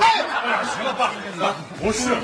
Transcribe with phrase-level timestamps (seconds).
[0.00, 1.06] 哎呀，行了，爸，
[1.46, 2.16] 啊不是，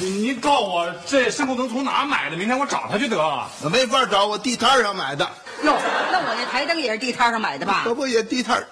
[0.00, 2.36] 您您告我这声控灯从哪买的？
[2.36, 3.48] 明天我找他去得了。
[3.62, 5.24] 我没法找，我地摊上买的，
[5.62, 5.76] 哟，
[6.10, 7.94] 那我那台灯也是地摊上买的吧可？
[7.94, 8.66] 不也地摊儿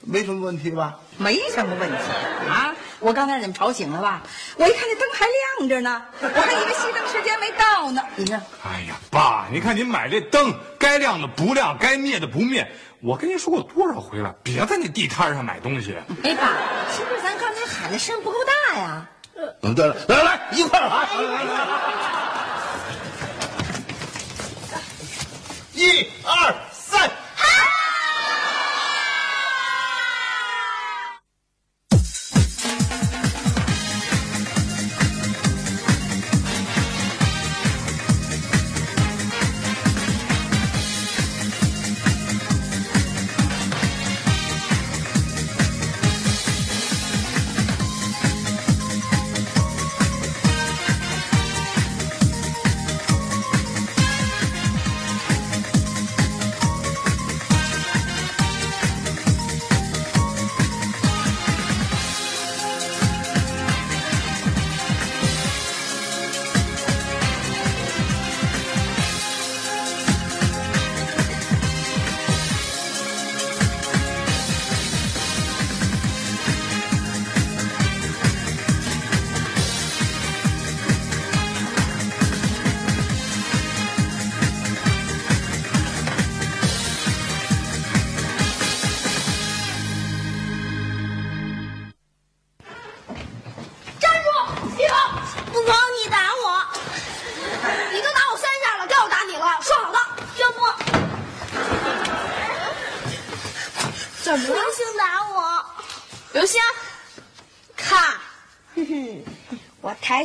[0.00, 0.98] 没什么问题吧？
[1.16, 1.96] 没什么问题
[2.48, 2.74] 啊！
[2.98, 4.22] 我刚才让你们吵醒了吧？
[4.56, 5.26] 我一看这灯还
[5.58, 8.02] 亮着呢，我还以为熄灯时间没到呢。
[8.16, 12.68] 你看，哎呀，爸，您看您买这灯，该亮的不亮，该灭的不灭。
[13.04, 15.92] 我跟您说过多少回了，别在那地摊上买东西。
[16.22, 16.46] 哎，爸，
[16.92, 19.08] 是不是咱刚才喊的声不够大呀？
[19.62, 21.08] 嗯，对了，来来来，一块儿啊！
[25.74, 27.10] 一二三，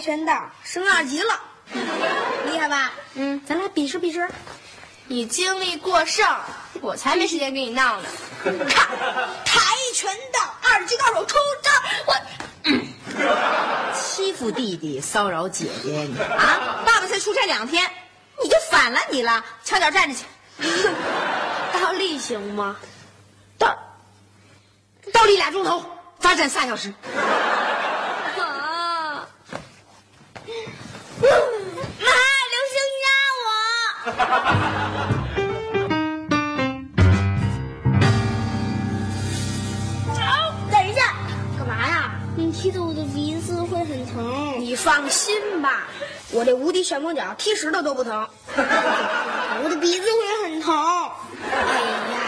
[0.07, 1.37] 我跆拳道升二级了，
[2.45, 2.93] 厉害吧？
[3.15, 4.25] 嗯，咱俩比试比试。
[5.07, 6.25] 你精力过剩，
[6.79, 8.07] 我才没时间跟你闹呢。
[8.41, 8.87] 看，
[9.43, 9.59] 跆
[9.93, 11.71] 拳道二级高手出招，
[12.05, 12.15] 我。
[13.93, 16.83] 欺负弟弟，骚扰姐姐，你啊！
[16.85, 17.85] 爸爸才出差两天，
[18.41, 20.23] 你就反了你了，翘脚站着去。
[21.73, 22.77] 倒立行吗？
[23.57, 23.77] 倒
[25.11, 25.83] 倒立俩钟头，
[26.21, 26.93] 罚站仨小时。
[28.39, 29.27] 啊！
[31.19, 33.07] 妈，刘星压
[34.05, 34.06] 我！
[40.71, 41.13] 等一下，
[41.57, 42.11] 干嘛呀？
[42.35, 44.55] 你踢的我的鼻子会很疼。
[44.59, 45.83] 你放心吧，
[46.31, 48.27] 我这无敌旋风脚踢石头都不疼。
[49.63, 50.75] 我的鼻子会很疼。
[51.51, 52.19] 哎呀，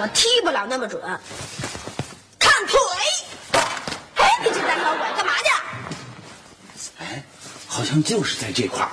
[0.00, 1.00] 我踢不了那么准。
[2.38, 2.78] 看腿！
[4.16, 5.44] 哎，你这胆小鬼，干嘛去？
[6.98, 7.22] 哎，
[7.66, 8.90] 好像就是在这块儿，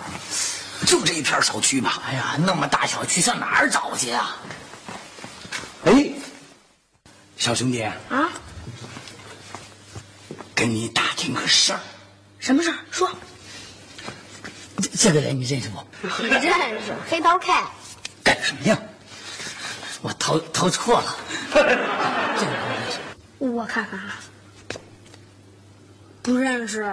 [0.85, 1.91] 就这一片小区嘛。
[2.07, 4.38] 哎呀，那么大小区上哪儿找去啊？
[5.85, 6.12] 哎，
[7.38, 8.29] 小兄弟，啊？
[10.53, 11.79] 跟你打听个事儿。
[12.40, 12.75] 什么事儿？
[12.91, 13.12] 说。
[14.81, 15.84] 这这个人你认识不？
[16.24, 17.51] 认识黑桃 K。
[18.24, 18.77] 干什么呀？
[20.01, 21.15] 我投投错了。
[21.54, 23.00] 这个不认识。
[23.39, 24.18] 我看看啊，
[26.21, 26.92] 不认识。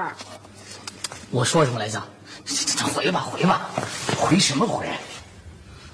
[1.30, 2.02] 我说什么来着？
[2.44, 3.70] 咱回吧，回吧。
[4.18, 4.86] 回什么回？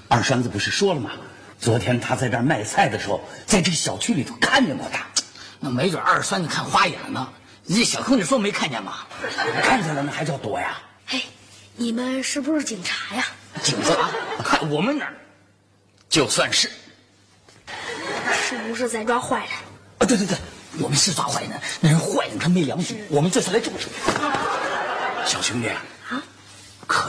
[0.07, 1.11] 二栓子不是说了吗？
[1.59, 5.05] 昨天他在这儿卖菜的时候，在这个小区里头看见过他。
[5.59, 7.27] 那没准二栓子看花眼呢。
[7.65, 9.05] 人家小空姐说没看见吗？
[9.61, 10.77] 看见了那还叫躲呀？
[11.05, 11.21] 嘿，
[11.75, 13.25] 你们是不是警察呀？
[13.61, 14.09] 警察，
[14.43, 15.13] 看我们哪儿
[16.09, 16.71] 就算是。
[18.33, 19.49] 是不是在抓坏人？
[19.99, 20.37] 啊，对对对，
[20.79, 21.51] 我们是抓坏人，
[21.81, 23.87] 那人坏人他没良心，我们这次来重视。
[25.25, 25.83] 小兄弟啊，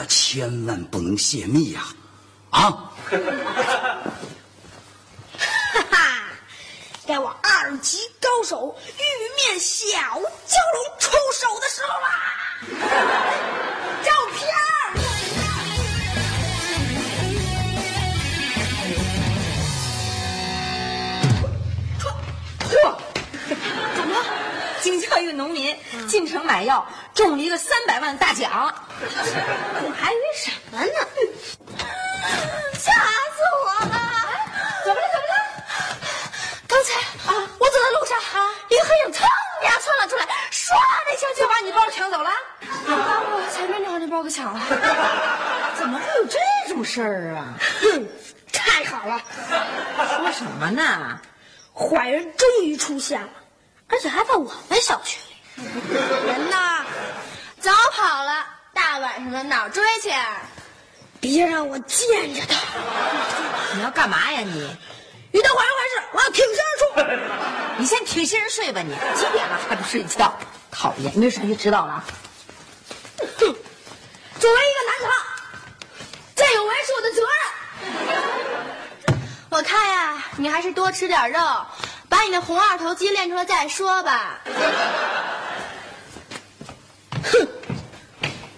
[0.00, 1.82] 可千万不能泄密呀！
[2.48, 2.90] 啊！
[5.36, 6.22] 哈哈
[7.06, 9.02] 该我二级高手玉
[9.36, 10.26] 面小蛟龙
[10.98, 12.08] 出手的时候啦！
[14.02, 14.58] 照片儿。
[22.00, 22.74] 嚯！
[23.94, 24.24] 怎么了？
[24.80, 25.76] 京郊一个农民
[26.08, 26.88] 进城买药，
[27.20, 28.50] 中了一个三百万大奖，
[29.04, 30.90] 我还以为什么呢？
[32.72, 33.94] 吓死我了！
[34.86, 35.06] 怎么了？
[35.12, 35.34] 怎么了？
[36.66, 36.98] 刚才
[37.30, 39.22] 啊，我走在路上啊，一个黑影噌
[39.62, 40.72] 一下窜了出来，唰
[41.04, 42.30] 的一下就就把你包抢走了？
[42.86, 44.58] 把我前面那号的包给抢了。
[45.76, 46.38] 怎么会有这
[46.72, 47.52] 种事儿啊？
[47.82, 48.08] 哼，
[48.50, 49.20] 太好了，
[50.16, 51.20] 说什么呢？
[51.74, 53.28] 坏人终于出现了，
[53.88, 55.36] 而且还在我们小区里。
[56.26, 56.56] 人呢？
[57.60, 60.10] 早跑了，大晚上的哪儿追去？
[61.20, 62.56] 别让我见着他！
[63.74, 64.76] 你要干嘛呀你？
[65.32, 66.84] 遇到坏人坏事，我要挺身而出。
[67.76, 68.94] 你先挺身而睡吧你！
[69.14, 70.32] 几点了还不睡觉？
[70.70, 71.12] 讨厌！
[71.18, 72.04] 没事，就知道了啊。
[73.18, 73.54] 哼，
[74.38, 75.14] 作为一个男子汉，
[76.36, 79.18] 见有为是我的责任。
[79.50, 81.38] 我看呀、你还是多吃点肉，
[82.08, 84.40] 把你的红二头肌练出来再说吧。
[87.22, 87.48] 哼，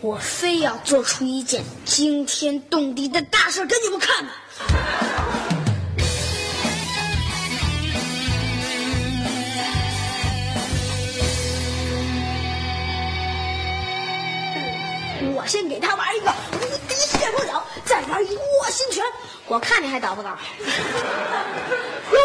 [0.00, 4.32] 我非要做出一件惊天动地的大事给你们看看。
[15.34, 19.02] 我先给他玩一个无敌旋风脚，再玩一卧薪拳，
[19.48, 20.30] 我看你还倒不倒？
[22.12, 22.18] 哟，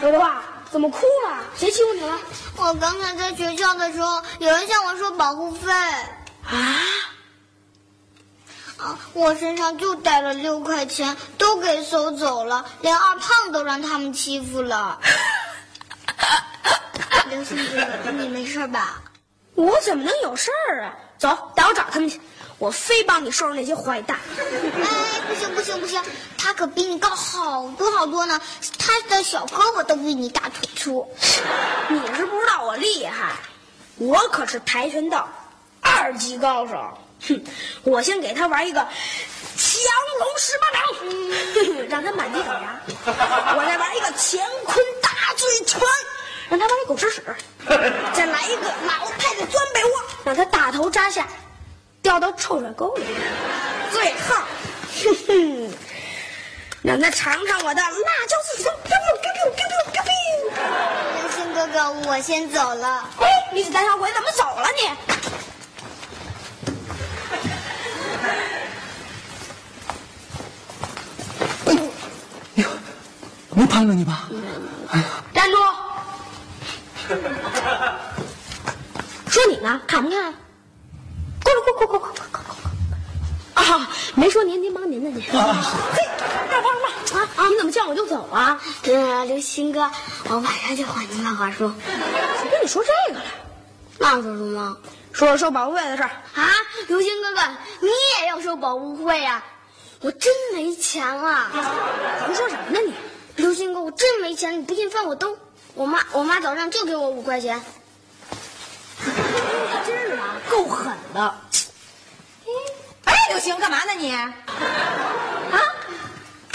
[0.00, 0.40] 刘德华，
[0.70, 1.42] 怎么哭了？
[1.56, 2.16] 谁欺负你了？
[2.66, 5.70] 我刚才在学校的时候，有人向我收保护费，
[6.44, 6.80] 啊？
[8.78, 14.98] 啊，我身上就带了六块钱，都给收走了，连二胖都让他们欺负了。
[17.28, 17.54] 刘星
[18.02, 19.02] 哥，你没事吧？
[19.54, 20.94] 我怎么能有事儿啊？
[21.18, 22.18] 走，带我找他们去，
[22.58, 24.18] 我非帮你收拾那些坏蛋。
[24.38, 26.02] 哎，不行不行不行，
[26.38, 28.40] 他可比你高好多好多呢，
[28.78, 31.06] 他的小胳膊都比你大腿粗。
[31.88, 32.43] 你是不知道
[32.74, 33.36] 我厉害，
[33.98, 35.28] 我可是跆拳道
[35.80, 36.72] 二级高手。
[37.20, 37.44] 哼，
[37.84, 38.88] 我先给他玩一个降
[40.18, 40.82] 龙十八掌，
[41.88, 42.80] 让他满地找牙。
[43.06, 45.80] 我再玩一个乾坤大醉拳，
[46.48, 47.22] 让他往里狗吃屎。
[48.12, 49.90] 再来一个老太太钻被窝，
[50.24, 51.28] 让他大头扎下，
[52.02, 53.04] 掉到臭水沟里。
[53.92, 54.34] 最后，
[55.04, 55.72] 哼哼，
[56.82, 58.64] 让他尝尝我的辣椒自己
[61.54, 63.08] 哥哥，我先走了。
[63.20, 64.90] 哎，你胆小鬼怎么走了你？
[73.56, 74.28] 没拍着你吧？
[75.32, 75.56] 站住！
[79.28, 80.34] 说你呢，看不看？
[81.40, 83.62] 过来，过过过过过过过！
[83.62, 85.22] 啊，没说您，您忙您的您。
[85.22, 85.46] 嘿，干嘛
[86.50, 87.48] 干嘛啊啊！
[87.48, 88.60] 你怎么见我就走啊？
[88.82, 89.88] 呃，刘星哥，
[90.28, 91.72] 我晚上就还你漫画书。
[92.40, 93.26] 谁跟你说这个了？
[93.98, 94.76] 那说什么？
[95.12, 96.10] 说说收保护费的事儿。
[96.34, 96.50] 啊，
[96.88, 97.40] 刘星哥哥，
[97.80, 97.88] 你
[98.20, 99.44] 也要收保护费呀、
[100.00, 101.50] 我真没钱了。
[102.26, 102.92] 胡说什么呢你？
[103.36, 105.38] 刘星哥，我真没钱，你不信翻我兜。
[105.74, 107.62] 我妈，我妈早上就给我五块钱。
[109.86, 111.34] 真是啊，够狠的。
[113.04, 114.12] 哎，刘星，干嘛呢你？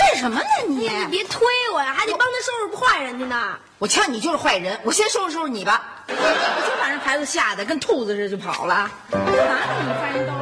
[0.09, 0.11] 啊？
[0.11, 0.87] 干什么呢你？
[0.89, 3.57] 你别推我呀，还得帮他收拾坏人去呢。
[3.77, 6.03] 我瞧你就是坏人，我先收拾收拾你吧。
[6.07, 8.89] 我就把人孩子吓得跟兔子似的就跑了。
[9.11, 10.33] 干嘛呢你翻人兜？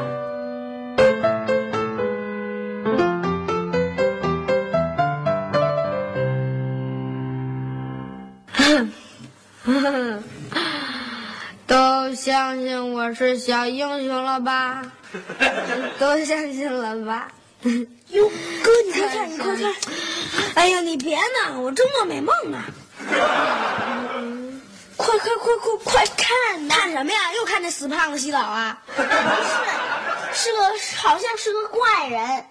[11.66, 14.82] 都相信我是小英雄了吧？
[16.00, 17.28] 都相信了吧？
[18.08, 18.30] 哟，
[19.08, 19.74] 快看，你快看！
[20.54, 22.62] 哎呀，你别呢，我正做美梦呢。
[24.96, 26.74] 快快快快快看呐！
[26.74, 27.32] 看什么呀？
[27.34, 28.78] 又看那死胖子洗澡啊？
[28.94, 29.08] 不是，
[30.34, 30.60] 是个
[30.96, 32.44] 好像是个怪人。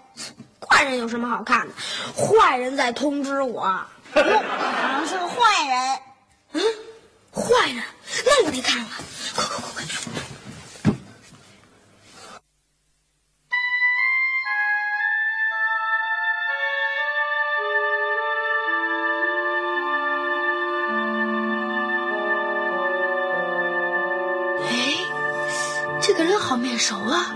[0.58, 1.74] 怪人有什么好看的？
[2.14, 3.62] 坏人在通知我。
[3.62, 5.36] 好像是个坏
[5.68, 5.98] 人。
[6.54, 6.62] 嗯，
[7.32, 7.82] 坏人，
[8.24, 9.04] 那我得看看。
[26.18, 27.32] 个人好面熟啊！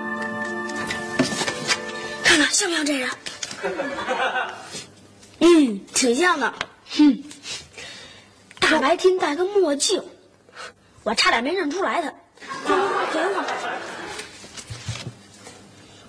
[2.24, 3.08] 看看像不像这人？
[5.38, 6.52] 嗯，挺像的。
[6.90, 7.22] 哼，
[8.58, 10.02] 大白天戴个墨镜，
[11.04, 12.12] 我差点没认出来他。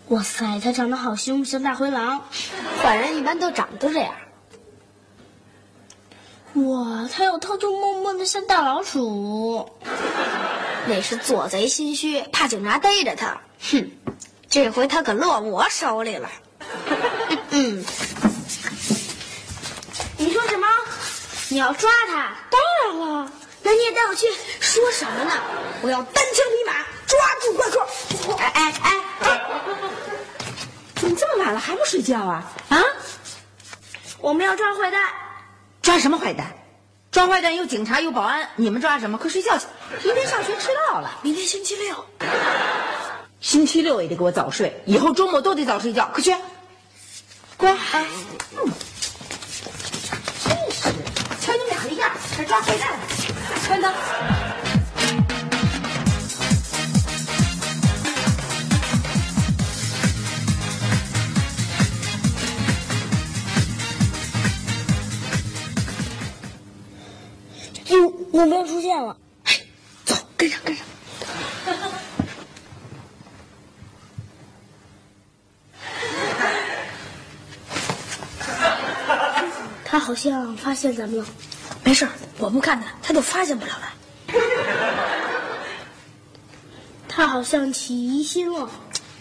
[0.07, 2.23] 哇塞，他长得好凶，像大灰狼。
[2.81, 4.15] 坏人一般都长得这样。
[6.53, 9.69] 哇，他又偷偷摸摸的像大老鼠，
[10.85, 13.37] 那是做贼心虚，怕警察逮着他。
[13.71, 13.91] 哼，
[14.49, 16.29] 这回他可落我手里了。
[17.51, 17.85] 嗯，
[20.17, 20.67] 你说什么？
[21.49, 22.35] 你要抓他？
[22.49, 24.27] 当然了，那你也带我去。
[24.59, 25.31] 说什么呢？
[25.81, 26.73] 我要单枪匹马
[27.07, 27.87] 抓住怪客。
[28.37, 29.41] 哎哎哎哎！
[30.95, 32.51] 怎么这么晚了还不睡觉啊？
[32.69, 32.83] 啊？
[34.19, 35.01] 我们要抓坏蛋。
[35.81, 36.47] 抓什么坏蛋？
[37.11, 39.17] 抓坏蛋有警察有保安，你们抓什么？
[39.17, 39.65] 快睡觉去！
[40.01, 41.19] 明天上学迟到了。
[41.21, 41.95] 明天星期六，
[43.39, 46.09] 星期六也得给我早睡，以后周末都得早睡觉。
[46.13, 46.33] 快去，
[47.57, 47.77] 乖啊！
[48.57, 48.71] 嗯，
[50.43, 50.89] 真是，
[51.39, 53.00] 瞧你们俩那样，还抓坏蛋？
[53.67, 53.88] 快走！
[67.89, 69.15] 目目标出现了，
[70.43, 70.85] 跟上，跟上。
[79.85, 81.25] 他好像发现咱们了。
[81.83, 82.07] 没事，
[82.38, 83.93] 我不看他，他就发现不了了。
[87.07, 88.69] 他好像起疑心了。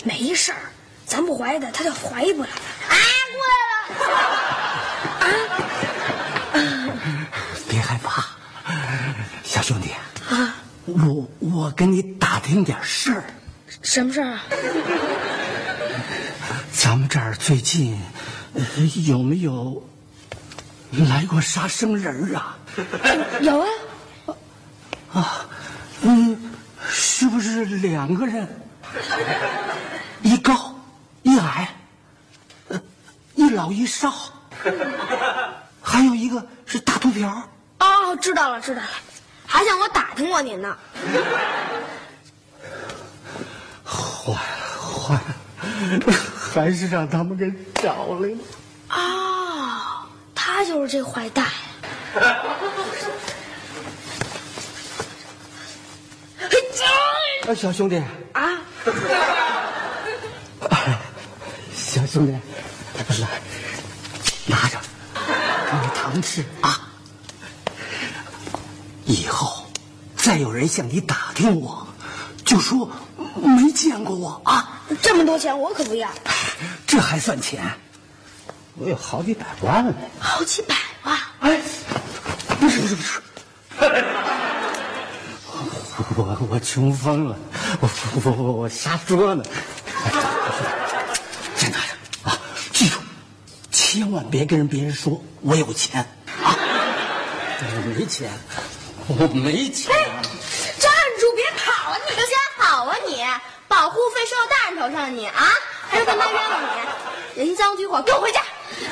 [0.05, 0.59] 没事儿，
[1.07, 2.49] 咱不怀疑他，他就怀疑不了
[2.88, 2.95] 他。
[2.95, 2.99] 啊，
[3.33, 3.52] 过来
[4.09, 4.14] 了！
[5.23, 5.25] 啊
[7.69, 8.26] 别害怕，
[9.45, 10.01] 小兄弟啊，
[10.95, 13.25] 我我跟你打听点事儿。
[13.83, 14.43] 什么事儿啊？
[16.73, 17.99] 咱们这儿最近、
[18.55, 18.63] 呃
[19.07, 19.83] 有没有
[20.91, 22.57] 来过杀生人啊？
[23.41, 23.67] 有啊，
[25.13, 25.47] 啊，
[26.03, 26.53] 嗯，
[26.89, 28.47] 是不是两个人？
[30.23, 30.75] 一高
[31.23, 31.75] 一矮，
[32.69, 32.81] 呃，
[33.35, 34.13] 一老一少，
[35.81, 37.49] 还有一个是大秃瓢。
[37.81, 38.89] 哦，知道了，知道了，
[39.52, 40.75] 还想我打听过您呢。
[43.85, 44.38] 坏了，
[44.80, 45.23] 坏了，
[46.54, 48.38] 还是让他们给找来了。
[48.88, 51.47] 哦，他就是这坏蛋。
[57.47, 58.59] 哎，小兄弟啊，
[61.75, 62.32] 小兄弟，
[63.21, 63.28] 来，
[64.47, 64.78] 拿着，
[65.14, 66.88] 给你糖吃啊。
[69.12, 69.66] 以后
[70.16, 71.87] 再有人向你打听我，
[72.47, 72.90] 就说
[73.37, 74.81] 没见过我啊。
[75.02, 76.09] 这么多钱我可不要，
[76.87, 77.62] 这还算钱？
[78.76, 79.92] 我有好几百万呢。
[80.19, 81.19] 好几百万。
[81.40, 81.61] 哎，
[82.59, 83.21] 不是不是不是，
[86.16, 87.37] 我我穷疯了，
[87.81, 87.90] 我
[88.25, 89.45] 我我我瞎说呢。
[91.54, 92.38] 先拿着啊，
[92.73, 92.99] 记住，
[93.71, 96.00] 千万别跟人别人说我有钱
[96.42, 96.57] 啊！
[97.61, 98.31] 我没钱，
[99.09, 99.92] 我没钱。
[100.78, 101.99] 站住，别跑啊！
[102.09, 103.25] 你刘家好啊你，
[103.68, 105.50] 保护费收到大人头上你啊，
[105.88, 108.40] 还让他妈冤枉你，人赃俱获，给我回家！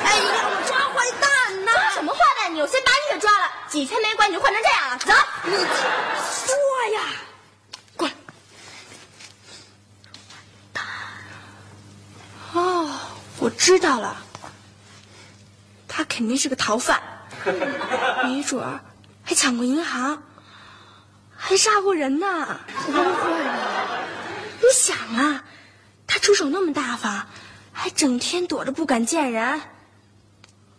[0.03, 1.71] 哎呀，我抓坏蛋呢！
[1.73, 2.53] 抓什么坏蛋？
[2.53, 5.13] 你我先把你给抓了，几天没管你就换成这样了，走！
[5.45, 6.55] 你说
[6.93, 7.01] 呀，
[7.95, 8.13] 过来。
[12.53, 12.89] 哦，
[13.39, 14.17] 我知道了，
[15.87, 17.01] 他肯定是个逃犯，
[18.23, 18.79] 没准儿
[19.31, 20.23] 还抢过银行，
[21.37, 22.59] 还杀过人呢。
[22.85, 24.03] 不会吧？
[24.59, 25.45] 你想啊，
[26.05, 27.25] 他出手那么大方，
[27.71, 29.61] 还整天躲着不敢见人，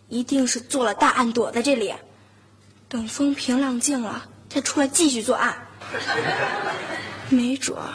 [0.09, 1.95] 一定是做了大案躲在这里，
[2.91, 5.57] 等风平浪静了再出来继续作案。
[7.31, 7.89] 没准儿，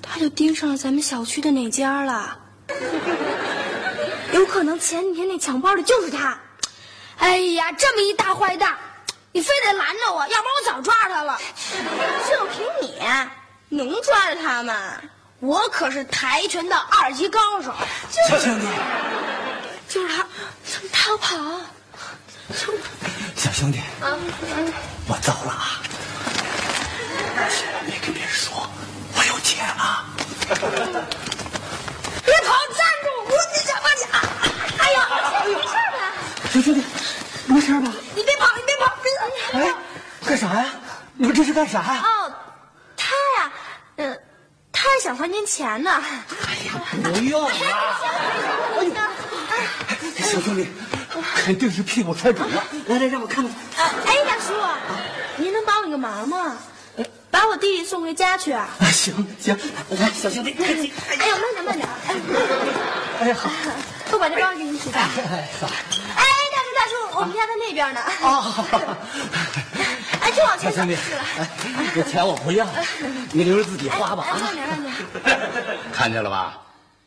[0.00, 2.40] 他就盯上了咱们小区的哪家了。
[4.32, 6.40] 有可能前几天那抢包的就是他。
[7.18, 8.78] 哎呀，这么一大坏蛋，
[9.32, 11.38] 你非得拦着我，要不然我早抓着他了。
[12.28, 12.98] 就凭你
[13.68, 14.74] 能抓着他吗？
[15.40, 17.72] 我可是跆拳道二级高手。
[18.10, 18.66] 小兄弟，
[19.88, 20.26] 就是他，
[20.64, 21.36] 怎么逃跑。
[23.36, 23.80] 小兄弟，
[25.06, 25.80] 我走了啊！
[27.50, 28.68] 千万别跟别人说
[29.16, 30.06] 我有钱啊！
[30.48, 33.08] 别跑，站住！
[33.26, 34.00] 我你干嘛你？
[34.78, 34.96] 哎呀，
[35.44, 35.98] 没事吧？
[36.52, 36.82] 小兄弟，
[37.46, 37.92] 没事吧？
[38.16, 39.06] 你别跑，你别跑，别
[39.60, 39.74] 哎，
[40.26, 40.66] 干啥呀？
[41.14, 42.02] 你们这是干啥呀？
[42.02, 42.32] 哦，
[42.96, 43.52] 他呀，
[43.96, 44.16] 呃，
[44.72, 45.90] 他还想还您钱呢。
[45.92, 47.50] 哎呀，不用了。
[50.16, 50.66] 小兄弟，
[51.36, 52.64] 肯定是屁股摔肿了。
[52.86, 53.52] 来来，让我看看。
[53.84, 54.54] 啊，哎，大叔，
[55.36, 56.56] 您能帮我一个忙吗？
[57.30, 58.68] 把我弟弟送回家去啊！
[58.80, 59.56] 啊，行行，
[59.90, 61.86] 来，小兄弟，哎呀，慢点慢点，
[63.20, 63.50] 哎，哎好，
[64.12, 65.00] 我把这包给你取吧。
[65.00, 65.66] 哎好，
[66.16, 66.24] 哎，
[66.54, 68.00] 大叔大叔，我们家在那边呢。
[68.22, 68.64] 哦，
[69.77, 69.77] 哎，
[70.38, 71.48] 这往前走小兄弟就是了。，哎，
[71.94, 72.66] 这钱我不要，
[73.32, 74.24] 你留着自己花吧。
[74.40, 74.94] 慢点慢点。
[75.92, 76.60] 看见了吧？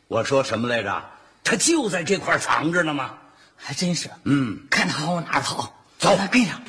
[0.08, 1.02] 我说什么来着？
[1.44, 3.12] 他就在这块藏着呢吗。
[3.56, 6.60] 还真是，嗯，看他往哪儿逃，走咱跟上。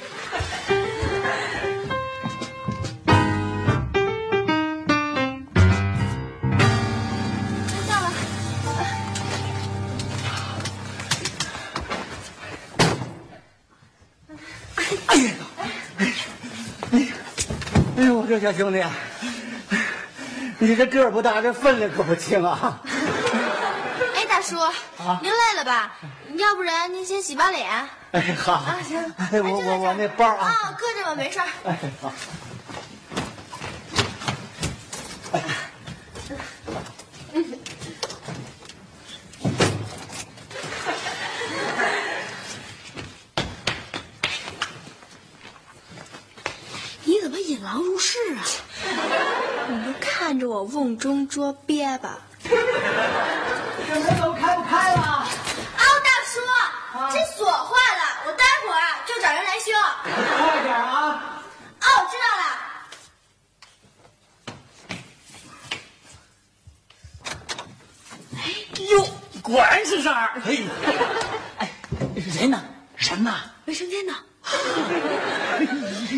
[18.41, 18.83] 小兄弟，
[20.59, 22.81] 你这个儿不大，这分量可不轻啊。
[24.15, 24.57] 哎，大叔，
[25.21, 25.93] 您累了吧？
[26.37, 27.71] 要不然您先洗把脸。
[28.13, 28.99] 哎，好，啊，行。
[29.17, 31.47] 哎，我我我那包啊，啊，搁着吧，没事儿。
[31.65, 32.13] 哎，好。
[47.05, 48.41] 你怎么引狼入室啊？
[49.69, 52.19] 你就看着我瓮中捉鳖吧。
[52.43, 52.51] 这
[54.01, 55.03] 门都开不开了？
[55.03, 55.27] 啊，
[55.77, 56.41] 大叔，
[57.13, 59.71] 这锁坏了，我待会儿啊就找人来修。
[60.03, 61.43] 快点啊！
[61.83, 62.45] 哦，知道了。
[68.89, 69.07] 哟，
[69.43, 70.41] 果然是这儿。
[70.47, 70.49] 哎，
[71.59, 71.71] 哎，
[72.17, 72.65] 人呢？
[72.97, 73.35] 人呢？
[73.67, 74.15] 卫生间呢？
[75.59, 75.67] 哎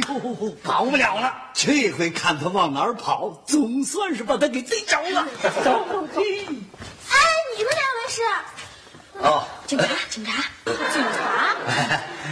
[0.09, 1.35] 呦，跑不了了。
[1.53, 5.27] 这回看他往哪儿跑，总算是把他给逮着了。
[5.63, 6.47] 走，嘿。
[6.47, 7.17] 哎，
[7.57, 8.23] 你们两位是？
[9.21, 11.55] 哦，警察，警察，警察，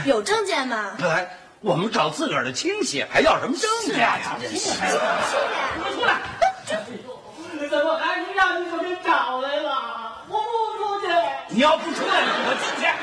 [0.05, 0.97] 有证件吗？
[0.99, 4.37] 来，我们找自个儿的亲戚，还要什么证件呀？
[4.41, 4.71] 真是。
[4.71, 6.21] 出来。
[7.71, 10.25] 怎么还是让你们给找来了？
[10.29, 11.07] 我不出去。
[11.49, 12.85] 你要不出来，我进去。
[12.85, 12.95] 哎，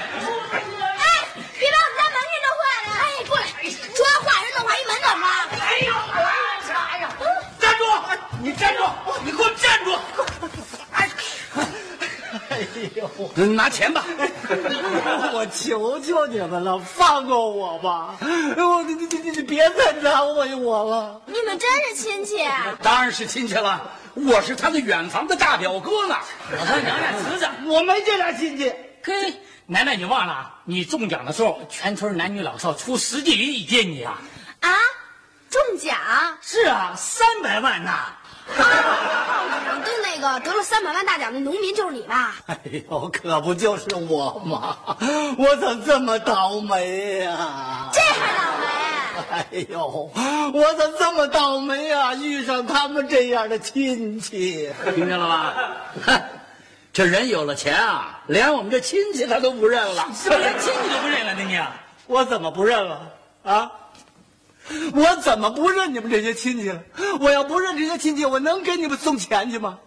[1.57, 2.87] 别把我们家门给弄坏了！
[2.99, 3.41] 哎，过来，
[3.95, 5.33] 说完坏人弄坏一门怎么了？
[5.59, 7.03] 哎呦，哎呀！
[7.59, 7.81] 站住！
[8.43, 8.79] 你站住！
[9.23, 9.87] 你给我站住！
[10.91, 11.09] 哎
[13.19, 14.05] 呦，拿钱吧。
[15.33, 18.15] 我求求你们了，放过我吧！
[18.21, 21.21] 我你你你你别再难为我了。
[21.25, 22.37] 你们真是亲戚？
[22.81, 26.15] 当然是亲戚了，我是他的远房的大表哥呢。
[26.51, 28.73] 我说娘俩侄子，我没这俩亲戚。
[29.03, 29.33] 嘿，
[29.65, 30.55] 奶奶，你忘了啊？
[30.65, 34.19] 你中奖的时候，全村男女老少出十几里接你啊！
[34.61, 34.69] 啊，
[35.49, 35.95] 中奖？
[36.41, 38.15] 是啊，三百万呐！
[38.57, 42.35] 报纸上登那个得了三百万大奖的农民就是你吧？
[42.47, 44.77] 哎呦，可不就是我吗？
[45.37, 48.65] 我怎么这么倒霉呀、这还倒霉？
[49.31, 50.11] 哎呦，
[50.53, 54.69] 我怎么这么倒霉呀、遇上他们这样的亲戚。
[54.93, 55.55] 听见了吧？
[56.05, 56.21] 哼，
[56.91, 60.05] 这人有了钱啊，连我们这亲戚他都不认了。
[60.13, 61.43] 是不是连亲戚都不认了呢？
[61.47, 61.57] 你
[62.07, 63.09] 我怎么不认了
[63.43, 63.71] 啊？
[64.93, 66.81] 我怎么不认你们这些亲戚了？
[67.21, 69.79] 我要不认这些亲戚，我能给你们送钱去吗？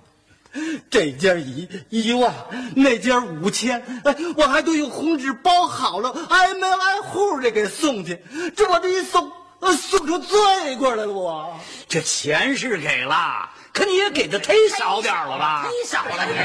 [0.91, 2.33] 这家一一万，
[2.77, 8.23] 那家五千，哎，我还都用红纸包好了，挨门挨户的给送去。
[8.57, 11.59] 这我这一送，呃送出罪过来了我。
[11.89, 15.67] 这钱是给了，可你也给的忒少点儿了吧？
[15.67, 16.37] 忒少了你。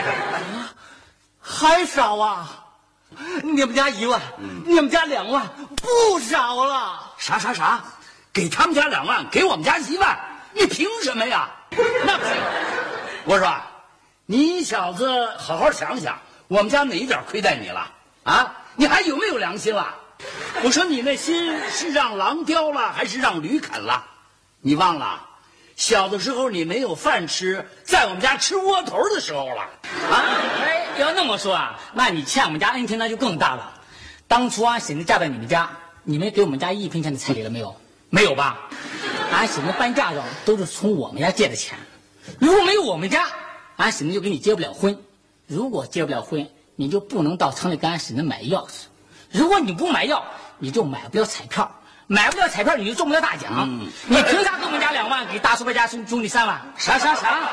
[1.39, 2.63] 还少啊？
[3.41, 4.21] 你们家一万，
[4.65, 6.99] 你们家两万，不少了。
[7.17, 7.83] 啥啥啥？
[8.33, 10.17] 给他们家两万，给我们家一万，
[10.53, 11.49] 你凭什么呀？
[11.71, 12.33] 那不行！
[13.25, 13.49] 我说，
[14.29, 17.93] 你小子好好想想，我们家哪一点亏待你了？
[18.23, 19.95] 啊，你还有没有良心了？
[20.63, 24.03] 我说你那心是让狼叼了，还是让驴啃了？
[24.59, 25.21] 你忘了，
[25.77, 29.61] 小的时候你没有饭吃，在我们家吃窝头的时候了
[30.11, 30.25] 啊！
[30.61, 33.75] 哎，要那么说啊，那你欠我们家恩情那就更大了。
[34.27, 35.69] 当初俺婶子嫁到你们家，
[36.03, 37.79] 你们给我们家一分钱的彩礼了没有？
[38.09, 38.57] 没有吧？
[39.31, 41.79] 俺婶子办嫁妆都是从我们家借的钱，
[42.39, 43.25] 如果没有我们家，
[43.77, 44.99] 俺婶子就给你结不了婚。
[45.47, 48.87] 如果结不了婚，你就不能到城里给俺婶子买药去。
[49.31, 50.25] 如果你不买药，
[50.57, 51.71] 你就买不了彩票，
[52.07, 53.79] 买不了彩票你就中不了大奖。
[54.07, 56.59] 你凭啥给我们家两万，给大叔伯家兄兄弟三万？
[56.77, 57.49] 啥啥啥？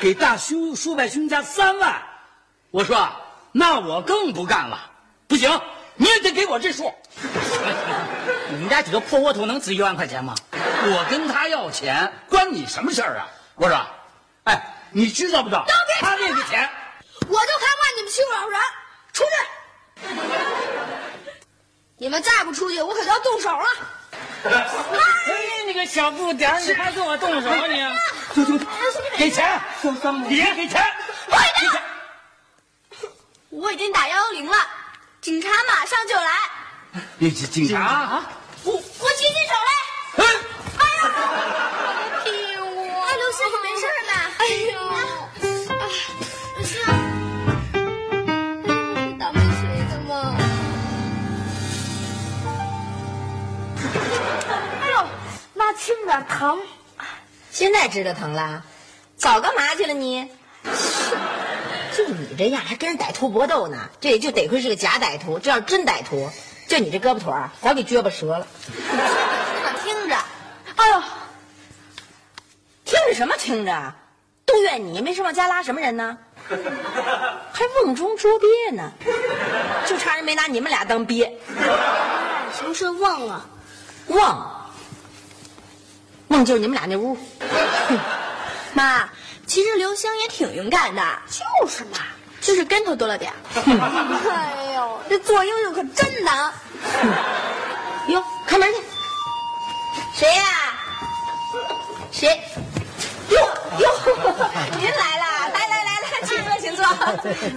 [0.00, 2.02] 给大叔叔伯兄家三万？
[2.70, 3.08] 我说，
[3.52, 4.90] 那我更不干了。
[5.28, 5.60] 不行，
[5.96, 6.92] 你也得给我这数。
[8.50, 10.34] 你们家几个破窝头能值一万块钱吗？
[10.52, 13.28] 我跟他要钱，关你什么事儿啊？
[13.54, 13.80] 我说，
[14.44, 15.64] 哎，你知道不知道？
[15.66, 16.68] 都别他那个钱，
[17.20, 18.60] 我就看不惯你们欺负老人，
[19.12, 19.30] 出去！
[21.98, 23.64] 你们再不出去，我可就要动手了。
[24.44, 27.82] 哎，你个小不点，你还跟我动手你？
[29.16, 30.84] 给钱，小三母，你也给钱。
[31.28, 31.70] 快点！
[33.50, 34.56] 我已经打幺幺零了，
[35.20, 36.32] 警察马上就来。
[37.18, 38.22] 你警警察？
[38.64, 40.24] 我我举起手来。
[56.42, 56.58] 疼。
[57.52, 58.64] 现在知道疼了，
[59.16, 60.28] 早干嘛去了你？
[61.96, 63.78] 就你这样，还跟人歹徒搏斗呢？
[64.00, 66.28] 这也就得亏是个假歹徒，这要是真歹徒，
[66.66, 68.44] 就你这胳膊腿儿，早给撅巴折了。
[69.84, 70.16] 听着，
[70.74, 71.02] 哎呦，
[72.84, 73.94] 听着什么听着？
[74.44, 76.18] 都怨你，没事往家拉什么人呢？
[77.52, 78.90] 还瓮中捉鳖呢，
[79.86, 81.38] 就差人没拿你们俩当鳖。
[82.58, 83.46] 什么是瓮啊？
[84.08, 84.20] 瓮，
[86.32, 87.16] 瓮就是你们俩那屋。
[88.74, 89.08] 妈，
[89.46, 91.98] 其实刘星也挺勇敢的，就是嘛。
[92.40, 93.32] 就是跟头多了点。
[93.54, 96.52] 哎呦，这做英雄可真难。
[98.08, 98.80] 哟，开门去。
[100.14, 100.42] 谁呀、
[102.10, 102.40] 谁？
[103.28, 103.38] 哟
[103.78, 103.88] 哟，
[104.76, 105.24] 您来了！
[105.54, 106.84] 来来来来，请坐，请坐，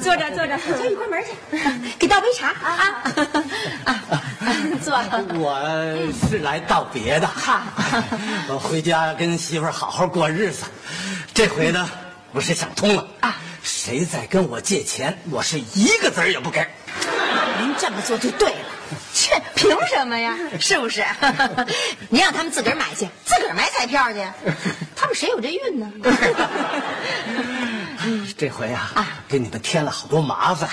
[0.01, 1.29] 坐着坐着，小雨关门去，
[1.97, 3.11] 给倒杯茶啊啊
[3.85, 4.21] 啊！
[4.83, 4.95] 坐。
[5.39, 5.57] 我
[6.29, 7.29] 是来道别的，
[8.49, 10.65] 我回家跟媳妇儿好好过日子。
[11.33, 11.89] 这回呢，
[12.31, 16.65] 我是想通了啊，谁再跟我借钱，我是一个子儿也不给。
[17.59, 18.55] 您这么做就对了。
[19.13, 20.37] 切，凭什么呀？
[20.59, 21.03] 是不是？
[22.09, 24.23] 您让他们自个儿买去，自个儿买彩票去，
[24.95, 25.91] 他们谁有这运呢？
[28.37, 30.69] 这回啊，给你们添了好多麻烦，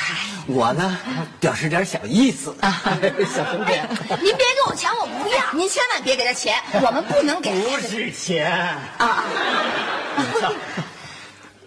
[0.47, 0.99] 我呢
[1.41, 2.83] 表示点小意思啊，
[3.35, 3.83] 小红姐。
[4.21, 5.53] 您别给我钱，我不要。
[5.53, 7.51] 您千万别给他钱，我们不能给。
[7.63, 9.25] 不是钱啊！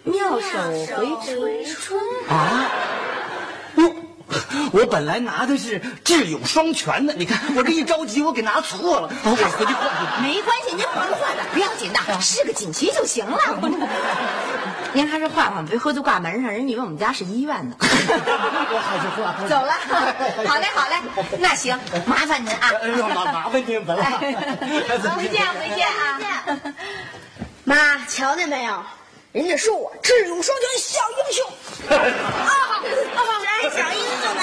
[0.04, 2.70] 妙手回春啊！
[3.74, 3.94] 我
[4.72, 10.22] 我本来拿的是智勇双全的，你看我这一着急，我给拿错了，我回去换去。
[10.22, 13.38] 没关系，您换换的不要紧的，是个锦旗就行了。
[14.96, 17.76] 您还是换换，别回头挂门上，人以为我们家是医院呢。
[17.78, 19.46] 我还是换。
[19.46, 19.74] 走了，
[20.48, 20.96] 好嘞，好嘞，
[21.38, 22.72] 那行，麻烦您啊。
[22.80, 23.94] 哎呦，麻麻烦您了。
[25.14, 26.18] 回见，回见啊。
[27.64, 28.82] 妈，瞧见没有？
[29.32, 31.46] 人家说我智勇双全小英雄。
[31.90, 32.48] 啊，
[33.20, 33.20] 啊，
[33.60, 34.42] 真小英雄呢。